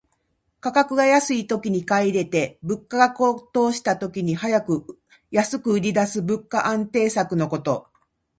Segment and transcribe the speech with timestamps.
[0.61, 4.35] 価格が安いときに買い入れて、物価が高騰した時に
[5.29, 7.87] 安く売りだす物価安定策のこと。